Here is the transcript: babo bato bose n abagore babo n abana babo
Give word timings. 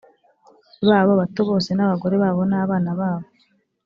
babo 0.87 1.11
bato 1.21 1.41
bose 1.49 1.69
n 1.73 1.79
abagore 1.85 2.15
babo 2.23 2.41
n 2.51 2.53
abana 2.61 2.91
babo 2.99 3.27